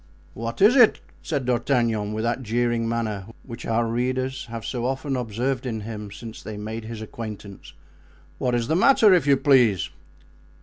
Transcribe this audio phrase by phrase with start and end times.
[0.33, 5.15] "What is it?" said D'Artagnan, with that jeering manner which our readers have so often
[5.15, 7.73] observed in him since they made his acquaintance.
[8.39, 9.91] "What is the matter, if you please?"